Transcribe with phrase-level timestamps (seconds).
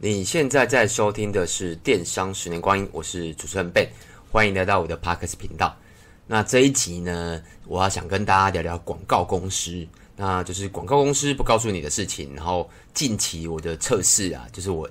[0.00, 3.88] 你现在在收听的是《电商十年光阴》，我是主持人 Ben，
[4.30, 5.76] 欢迎来到我的 Podcast 频道。
[6.24, 9.84] 那这一集呢，我要想跟大家聊聊广告公司，
[10.14, 12.32] 那就是广告公司不告诉你的事情。
[12.36, 14.88] 然后近期我的测试啊，就是我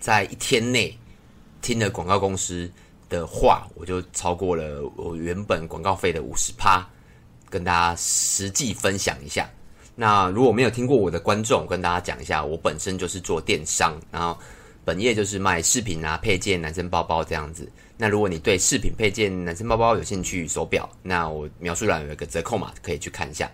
[0.00, 0.98] 在一天内
[1.62, 2.68] 听了广告公司
[3.08, 6.84] 的话，我就超过了我原本广告费的五十趴，
[7.48, 9.48] 跟大家实际分享一下。
[10.00, 14.34] 那如果没有听过我的观众，跟大家讲一下，我本身就是做电商，然后
[14.82, 17.70] 本业就是卖饰品啊、配件、男生包包这样子。
[17.98, 23.52] 那如果你对饰品、配件、男生包包有兴趣，手表，那我描述栏有一个折扣码，可以去看一下。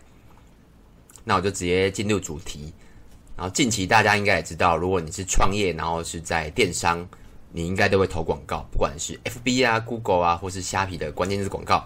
[1.25, 2.73] 那我就直接进入主题。
[3.37, 7.05] 然后近期大家应该也知道，如果你是创业，然后是在电商，
[7.51, 11.85] 你应该都会投广告，不管是 FB 啊、Google 啊，或是虾皮的关键字广告。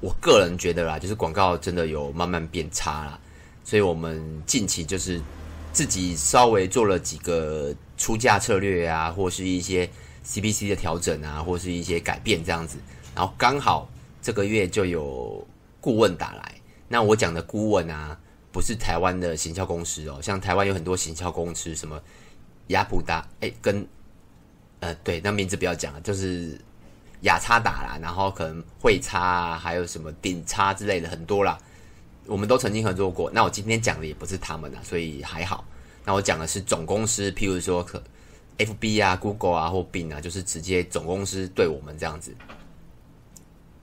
[0.00, 3.18] 我个人觉得啦，就是广告真的有慢慢变差啦，
[3.64, 5.20] 所以我们近期就是
[5.72, 9.88] 自己稍微做了几个出价策略啊，或是一些
[10.24, 12.76] CPC 的调整啊，或是一些改变这样子，
[13.14, 13.88] 然后刚好
[14.20, 15.46] 这个月就有
[15.80, 16.54] 顾问打来。
[16.88, 18.18] 那我讲的顾问啊，
[18.52, 22.00] 不是台湾的行销公司哦，像台湾有很多行销公司，什么
[22.68, 23.86] 雅普达，哎，跟
[24.80, 26.60] 呃对，那名字不要讲了，就是。
[27.22, 31.58] 雅差打啦，然后可能会差啊，还有什么顶差之类的很多啦，
[32.26, 33.30] 我们都曾经合作过。
[33.30, 35.64] 那我今天讲的也不是他们啦，所以还好。
[36.04, 38.02] 那我讲的是总公司，譬如说可
[38.58, 42.34] FB 啊、Google 啊或 Bing 啊，就是直接总公司对我们这样子。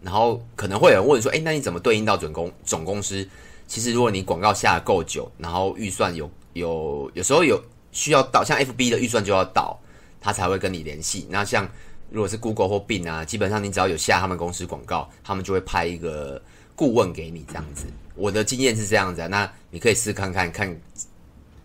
[0.01, 3.27] 然后可能会有人问说，哎，那你怎么对应到总公总公司？
[3.67, 9.79] 其实如果你广告下得够久，然后预算有有有时候有需要到，像 FB 的预算就要到，
[10.19, 11.25] 他才会跟你联系。
[11.29, 11.67] 那像
[12.13, 16.39] 如果是 Google 或 Bing 啊，基本上你只要有下他们公司广告，他们就会派一个
[16.75, 17.87] 顾问给你这样子。
[18.13, 20.79] 我的经验是这样子啊，那你可以试看看看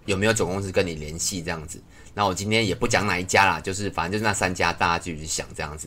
[0.06, 1.78] 有没有总公司跟你联系这样子。
[2.14, 5.86] 那我今天也不讲哪一家啦，就是反正就是那三家，大家继续想这样子。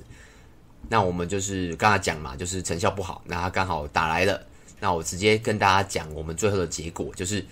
[0.88, 4.40] 那我们就是刚才讲嘛，就是成效不好，那他刚好打来了，
[4.80, 7.44] 那我直接跟大家讲我们最后的结果，就是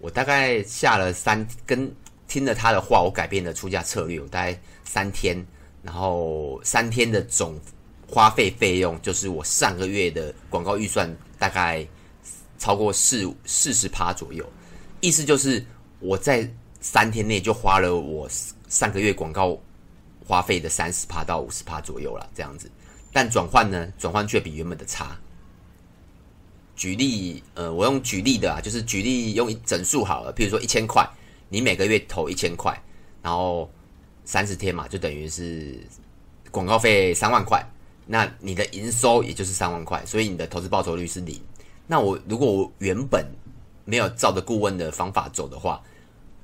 [0.00, 1.88] 我大概下了三跟
[2.26, 5.40] 听了他的话，我改变了出价策略，我大概三天。
[5.82, 7.58] 然后三天的总
[8.06, 11.86] 花费费用，就是我上个月的广告预算大概
[12.58, 14.44] 超过四四十趴左右，
[15.00, 15.64] 意思就是
[16.00, 16.50] 我在
[16.80, 18.28] 三天内就花了我
[18.68, 19.58] 上个月广告
[20.26, 22.70] 花费的三十趴到五十趴左右了，这样子。
[23.12, 25.16] 但转换呢，转换却比原本的差。
[26.74, 31.08] 举例，呃，我用举例的啊，就是举例用整数好了，譬如说一千块，
[31.48, 32.76] 你每个月投一千块，
[33.22, 33.70] 然后。
[34.28, 35.74] 三十天嘛，就等于是
[36.50, 37.66] 广告费三万块，
[38.04, 41.40] 那你的营收也就是三万块，所以你的投资报酬率是零。
[41.86, 43.24] 那我如果我原本
[43.86, 45.82] 没有照着顾问的方法走的话，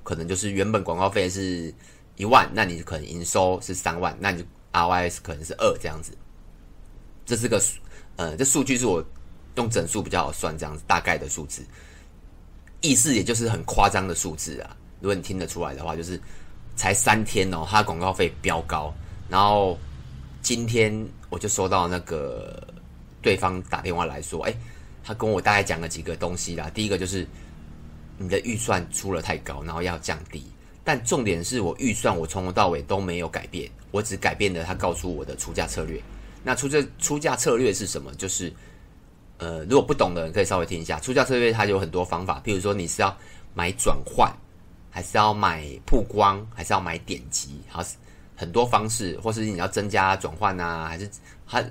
[0.03, 1.75] 可能就是原本广告费是
[2.17, 6.17] 一万，那你可能营收是三万，那你就 RYS 可能是二这样子。
[7.27, 7.79] 这是个数
[8.17, 9.05] 呃，这数据是我
[9.57, 11.63] 用整数比较好算，这样子大概的数字，
[12.81, 14.75] 意思也就是很夸张的数字啊。
[15.03, 16.19] 如果你听得出来的话，就是。
[16.77, 18.93] 才三天哦，他广告费飙高，
[19.29, 19.79] 然后
[20.43, 20.93] 今天
[21.31, 22.67] 我就收到那个
[23.23, 24.55] 对方打电话来说，哎，
[25.03, 26.71] 他跟我大概讲了几个东西啦。
[26.75, 27.27] 第一个就是
[28.19, 30.45] 你的预算出了太高，然后要降低。
[30.83, 35.99] 但重点是我预算我从头到尾都没有改变，我只改变了他告诉我的出价策略。
[36.43, 38.13] 那出这出价策略是什么？
[38.17, 38.53] 就是
[39.39, 41.01] 呃，如果不懂的人可以稍微听一下。
[41.01, 43.17] 出价策略它有很多方法，譬如说你是要
[43.55, 44.31] 买转换。
[44.95, 47.97] 还是要买曝光，还是要买点击，还是
[48.37, 51.11] 很多方式，或是你要增加转换啊，还是
[51.45, 51.69] 还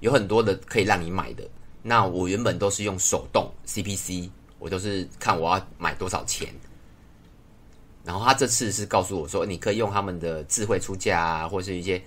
[0.00, 1.48] 有很多的可以让你买的。
[1.82, 4.28] 那我原本都是用手动 CPC，
[4.58, 6.52] 我都是看我要买多少钱。
[8.04, 12.02] 然后他这次是告诉我说，你可以用他们的智慧出价啊，或是一些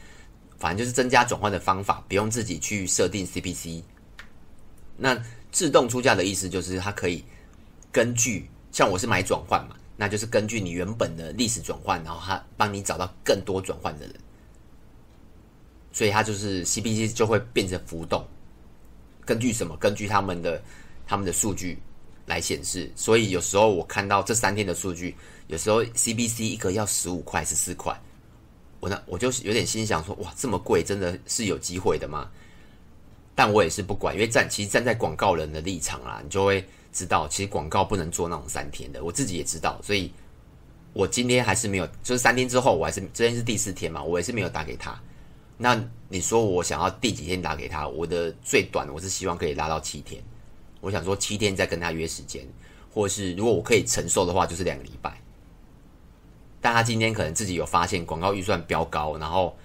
[0.60, 3.82] 反正就是增加转换的方法，不用自己去设定 CPC。
[4.98, 5.20] 那
[5.52, 7.26] 自动出价的意思就是它可以
[7.92, 9.76] 根据像我是买转换嘛。
[9.96, 14.16] 那就是根据你原本的历史转换，然后他帮你找到更多转换的人，
[15.92, 18.26] 所以他就是 CPC 就会变成浮动。
[19.24, 19.78] 根据什么？
[19.78, 20.62] 根据他们的
[21.06, 21.78] 他们的数据
[22.26, 22.92] 来显示。
[22.96, 25.16] 所以有时候我看到这三天的数据，
[25.48, 27.96] 有时候 CPC 一个要十五块、十四块，
[28.80, 32.30] 我那我就是有点心想说：哇，这么贵，真的是有机会的吗？
[33.36, 36.68] 但我也是不管，因为站其实站在广告人的立场啦，你就会。
[36.94, 40.14] 知道，其实广告不能做那种三天的，我自己也知道，所以
[40.94, 44.98] 我今天还是没有，就是三天之后，我还是今天是第四天嘛，我也是没有打给他。
[45.58, 47.88] 那你说我想要第几天打给他？
[47.88, 50.24] 我的最短我是希望可以拉到七天，
[50.82, 52.48] 我想说七天再跟他约时间，
[52.94, 55.20] 或是如果我可以承受的话，就是两个礼拜。
[56.62, 59.56] 但他今天可能自己有发现广告预算飙高，然后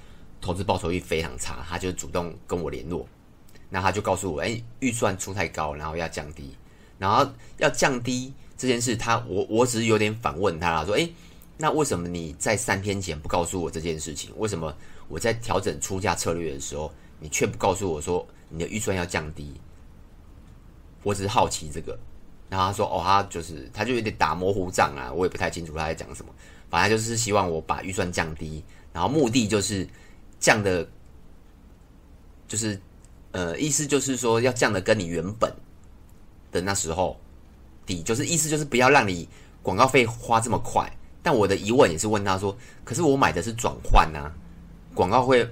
[0.40, 3.06] 投资报酬率非常差，他就主动跟我联络。
[3.70, 6.56] 那他就告诉我，哎，预算出太高，然后要降低，
[6.98, 11.08] 然后要降低这件事，他我我只是有点反问他啦，说，哎，
[11.56, 14.32] 那为什么你在三天前不告诉我这件事情？
[14.36, 14.74] 为什么
[15.08, 19.54] 我在调整出价策略的时候，你却不告诉我说你的预算要降低？
[21.02, 21.98] 我只是好奇这个。
[22.50, 26.32] 然后他说，哦，他就是他就有点打模糊仗啊，我也不太清楚他在讲什么，
[26.68, 29.86] 反正就是希望我把预算降低，然后目的就是
[30.40, 30.88] 降的，
[32.48, 32.80] 就是。
[33.30, 35.54] 呃，意思就是说要降的跟你原本
[36.50, 37.18] 的那时候
[37.86, 39.28] 底，就是意思就是不要让你
[39.62, 40.90] 广告费花这么快。
[41.22, 44.32] 但我的疑问也是问他说，可是我买的是转换啊，
[44.94, 45.46] 广告费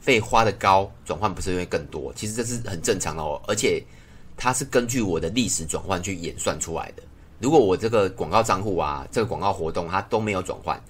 [0.00, 2.12] 费花的高，转换不是因为更多？
[2.14, 3.82] 其实这是很正常的哦，而且
[4.36, 7.02] 它是根据我的历史转换去演算出来的。
[7.38, 10.82] 如果我这个广告账户啊，这个广告活动它都没有转换，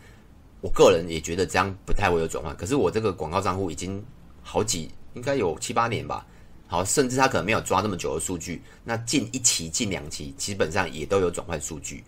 [0.60, 2.56] 我个人也觉得这样不太会有转换。
[2.56, 4.02] 可是我这个广告账户已经
[4.42, 4.90] 好几。
[5.14, 6.24] 应该有七八年吧，
[6.70, 12.04] 好，甚至他可能没有抓那么久的数据，那近一期、近两期基本上也都有转换数据。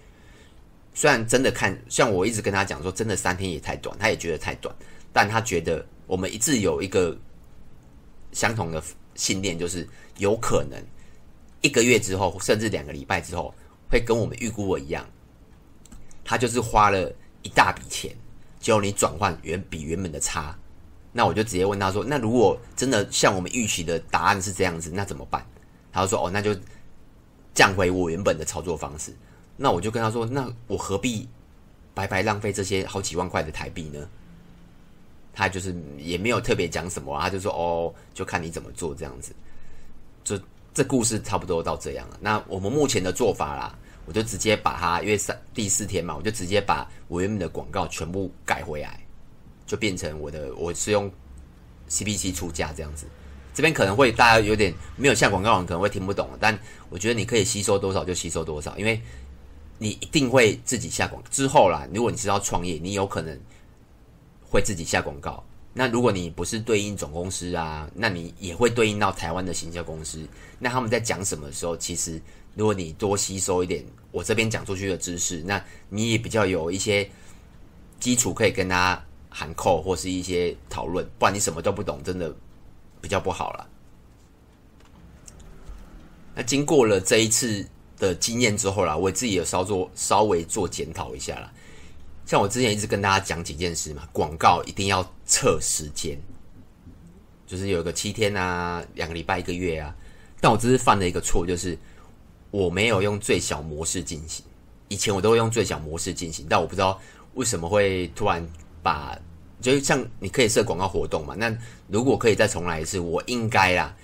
[0.94, 4.73] 虽然真的看，像我一直跟他讲说，真的三天也太短，他也觉得太短，
[5.12, 7.19] 但他觉得我们一直有一个
[8.31, 8.81] 相同的
[9.17, 9.85] 信念，就是
[10.19, 10.81] 有可能
[11.61, 13.53] 一个月之后，甚至两个礼拜之后，
[13.91, 15.05] 会跟我们预估的一样，
[16.23, 17.12] 他就是花了
[17.43, 18.14] 一大笔钱，
[18.61, 20.56] 结果你转换远比原本的差。
[21.12, 25.44] 那我就直接问他说：“那如果真的像我们预期的答案是这样子，那怎么办？”
[25.93, 26.56] 他就说：“哦，那就
[27.55, 29.14] 降回我原本的操作方式。”
[29.56, 31.29] 那我就跟他说：“那我何必
[31.93, 34.09] 白白浪费这些好几万块的台币呢？”
[35.35, 39.35] 他就是也没有特别讲什么，他就说：“哦，就看你怎么做这样子。”
[40.25, 40.41] 就
[40.73, 42.19] 这故事差不多到这样了。
[42.20, 48.99] 那我们目前的做法啦，我就直接把它，因为三第四天嘛，我就直接把我原本的广告全部改回来。
[49.72, 51.10] 就变成我的，我是用
[51.88, 53.06] CPC 出价这样子，
[53.54, 56.58] 这边可能会大家有点没有像广告人可能会听不懂，但
[56.90, 59.00] 我觉得你可以吸收多少就吸收多少，因为
[59.78, 63.34] 你一定会自己下广之后啦，如果你是要创业，你有可能
[64.42, 65.42] 会自己下广告。
[65.72, 70.28] 那如果你不是对应总公司啊，那你也会对应到台湾的行销公司。
[70.58, 72.20] 那他们在讲什么的时候，其实
[72.54, 77.10] 如果你多吸收一点我这边讲出去的知识，那你也比较有一些
[77.98, 79.02] 基础可以跟他。
[79.32, 82.32] 喊扣或是一些讨论，不然你什么都不懂，真的
[83.00, 83.69] 比较不好了。
[86.34, 87.67] 那经过了这一次
[87.99, 91.52] 的经验之后啦，我自己有稍作稍微做检讨一下啦。
[92.25, 96.19] 像我之前一直跟大家讲几件事嘛，广告一定要测时间，
[97.46, 99.94] 就是有个七天啊，两个礼拜，一个月啊。
[100.40, 101.78] 但我这次犯了一个错，就是
[102.50, 104.44] 我没有用最小模式进行。
[104.88, 107.00] 以前我都会用最小模式进行，但我不知道
[107.35, 108.46] 为什么会突然。
[108.82, 109.17] 把，
[109.61, 111.56] 就像你可以设广告活动嘛，那
[111.87, 113.94] 如果可以再重来一次，我应该啦，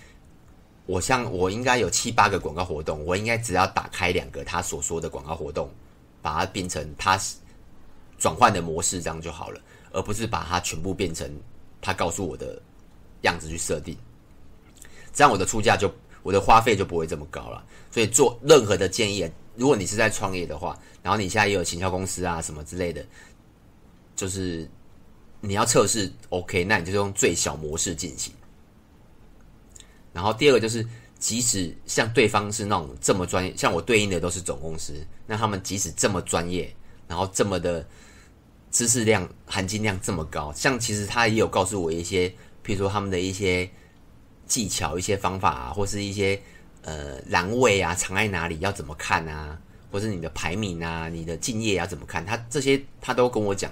[0.87, 5.69] 我像我应该有七八个广告活动，我应该只要打开两个他所说的广告活动，
[6.23, 7.19] 把它变成他
[8.19, 9.61] 转换的模式，这样就好了，
[9.91, 11.29] 而不是把它全部变成
[11.81, 12.61] 他告诉我的
[13.23, 13.97] 样子去设定，
[15.13, 15.93] 这样我的出价就
[16.23, 17.65] 我的花费就不会这么高了。
[17.91, 23.05] 所以做任何的建议，如果你是在创业的话，然后你现在也有行销公司啊什么之类的。
[24.14, 24.69] 就是
[25.40, 28.33] 你要测试 OK，那你就用最小模式进行。
[30.12, 30.85] 然后第二个就是，
[31.18, 34.95] 即使像对方是那种这么专业，像我对应的都是总公司，
[35.26, 36.75] 那他们即使这么专业，
[37.07, 37.87] 然后这么的
[38.73, 42.28] 知识量含金量这么高，像其实他也有告诉我一些，
[42.64, 43.71] 譬如说他们的一些
[44.47, 46.40] 技巧、一些方法啊，或是一些
[46.83, 49.57] 呃栏位啊藏在哪里，要怎么看啊，
[49.92, 53.71] 或是你的排名啊、你的敬业要怎么看，他这些他都跟我讲。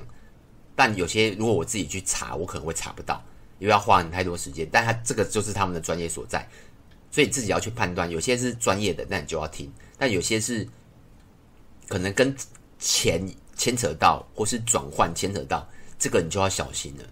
[0.76, 3.20] 但有些如果我自己去查，我可能会查不到，
[3.58, 4.68] 因为要花很太多时间。
[4.70, 6.46] 但他这个就是他们的专业所在，
[7.10, 8.08] 所以自己要去判断。
[8.10, 9.66] 有些是专业的，那你就要听；
[9.96, 10.68] 但有些是
[11.88, 12.36] 可能跟
[12.78, 15.66] 钱牵扯到，或是转换牵扯到，
[15.98, 17.04] 这个你就要小心了。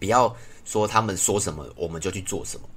[0.00, 2.68] 不要说他们说什么，我们就去做什么。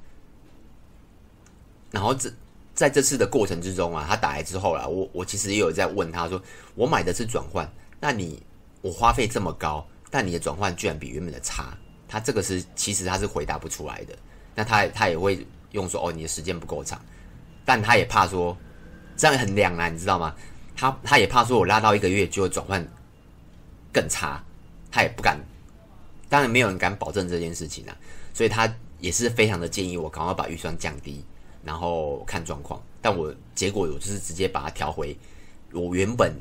[1.89, 2.31] 然后这
[2.75, 6.39] 在这次的过程之中啊，他打来之后啦，我我其实也有在问他说，
[6.75, 7.67] 我买的是转换，
[7.99, 8.43] 那你
[8.81, 9.83] 我花费这么高？
[10.09, 14.17] 但你的转换居然比原本的差，他这个是其实他是回答不出来的。
[14.53, 16.99] 那他他也会用说哦，你的时间不够长，
[17.65, 18.57] 但他也怕说
[19.17, 20.33] 这样很两难，你知道吗？
[20.75, 22.85] 他他也怕说我拉到一个月就会转换
[23.91, 24.43] 更差，
[24.91, 25.39] 他也不敢。
[26.27, 27.95] 当然没有人敢保证这件事情啊，
[28.33, 31.23] 所以他也是非常的建议我赶快把预算降低，
[31.63, 32.81] 然后看状况。
[33.01, 35.15] 但我结果我就是直接把它调回
[35.71, 36.33] 我原本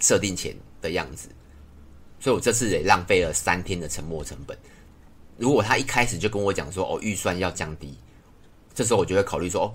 [0.00, 1.28] 设定前的样子。
[2.20, 4.56] 所以我这次也浪费了三天的沉没成本。
[5.38, 7.96] 如果他一开始就跟我讲说，哦，预算要降低，
[8.74, 9.74] 这时候我就会考虑说，哦，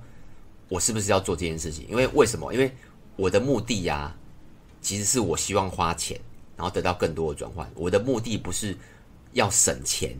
[0.69, 1.87] 我是不是要做这件事情？
[1.89, 2.53] 因为为什么？
[2.53, 2.71] 因为
[3.15, 4.15] 我的目的呀、
[4.79, 6.19] 其实是我希望花钱，
[6.55, 7.67] 然后得到更多的转换。
[7.73, 8.77] 我的目的不是
[9.33, 10.15] 要省钱，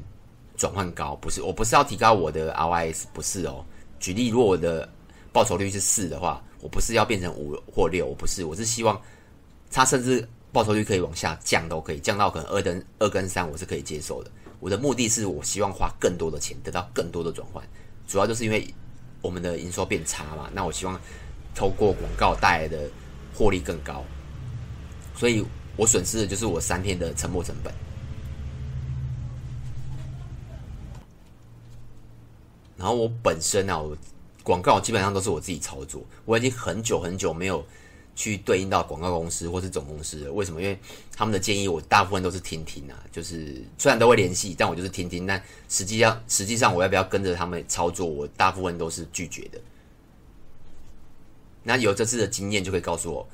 [0.57, 3.63] 转换高，不是，我不是要提高我的 RYS，不是哦。
[3.99, 4.89] 举例，如果我的
[5.31, 8.99] 报酬率是四的话，我不是要变成五或六，我不是，我是希望
[9.69, 14.31] 他甚至报酬率可以往下降都可以，降到可能二跟二跟三，我是可以接受的。
[14.61, 17.61] 我的目的是我希望花更多的钱，得到更多的转换，
[18.07, 18.73] 主要就是因为
[19.21, 20.49] 我们的营收变差嘛。
[20.53, 20.97] 那我希望
[21.53, 22.89] 透过广告带来的
[23.33, 24.01] 获利更高，
[25.13, 25.45] 所以
[25.75, 27.73] 我损失的就是我三天的沉没成本。
[32.77, 33.97] 然后我本身啊，我
[34.41, 37.61] 广告基本上都是我自己操作，我已经很久很久没有。
[38.15, 40.61] 去对应到广告公司或是总公司，为什么？
[40.61, 40.79] 因为
[41.15, 45.27] 他们的建议我大部分都是听听啊，就是虽然都会联系，但我就是听听。
[45.27, 49.59] 但实际上，实际上我要不要跟着他们操作，我大部分都是拒绝的。
[51.61, 53.27] 那有这次的经验就可以告诉我，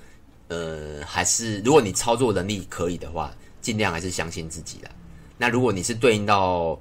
[0.47, 4.89] 呃，还是如果你操作能力可以的话，尽量还是相信自己的。
[5.37, 6.79] 那如果你是对应到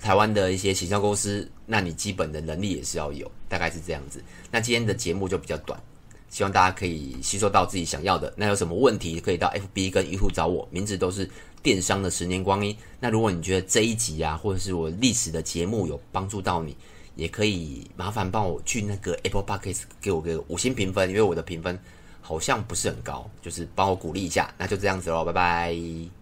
[0.00, 4.22] 台湾的一些行销公司，那你基本的能力也是要有，大概是这样子。
[4.50, 5.80] 那今天的节目就比较短。
[6.30, 8.32] 希望大家可以吸收到自己想要的。
[8.36, 11.28] 那有什么问题可以到 FB 跟 YouTube 找我，名字都是
[11.62, 12.76] 电商的十年光阴。
[13.00, 16.76] 那如果你觉得这一集啊，或者是我历史的节目有帮助到你，
[17.16, 21.78] 也可以麻烦帮我去那个 Apple Podcast 给我个五星评分，因为我的评分
[22.20, 24.52] 好像不是很高，就是帮我鼓励一下。
[24.58, 26.17] 那就这样子喽，拜拜。